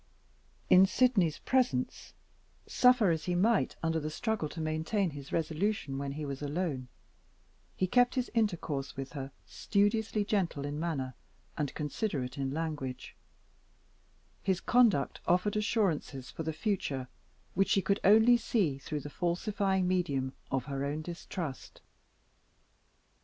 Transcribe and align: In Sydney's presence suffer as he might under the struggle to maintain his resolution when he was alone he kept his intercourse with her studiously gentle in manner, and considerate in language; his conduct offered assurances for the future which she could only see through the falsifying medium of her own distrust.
In 0.67 0.87
Sydney's 0.87 1.37
presence 1.37 2.15
suffer 2.65 3.11
as 3.11 3.25
he 3.25 3.35
might 3.35 3.75
under 3.83 3.99
the 3.99 4.09
struggle 4.09 4.49
to 4.49 4.59
maintain 4.59 5.11
his 5.11 5.31
resolution 5.31 5.99
when 5.99 6.13
he 6.13 6.25
was 6.25 6.41
alone 6.41 6.87
he 7.75 7.85
kept 7.85 8.15
his 8.15 8.31
intercourse 8.33 8.97
with 8.97 9.11
her 9.13 9.31
studiously 9.45 10.25
gentle 10.25 10.65
in 10.65 10.79
manner, 10.79 11.13
and 11.55 11.71
considerate 11.75 12.35
in 12.35 12.49
language; 12.49 13.15
his 14.41 14.59
conduct 14.59 15.21
offered 15.27 15.55
assurances 15.55 16.31
for 16.31 16.41
the 16.41 16.51
future 16.51 17.07
which 17.53 17.69
she 17.69 17.83
could 17.83 17.99
only 18.03 18.37
see 18.37 18.79
through 18.79 19.01
the 19.01 19.07
falsifying 19.11 19.87
medium 19.87 20.33
of 20.49 20.65
her 20.65 20.83
own 20.83 21.03
distrust. 21.03 21.79